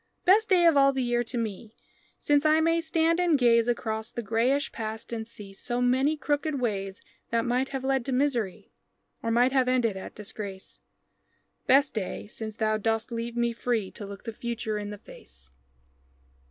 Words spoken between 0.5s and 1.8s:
of all the year to me,